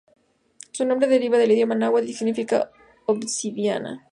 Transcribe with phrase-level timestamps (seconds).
[0.71, 2.71] Su nombre deriva del idioma náhuatl y significa
[3.05, 4.07] obsidiana.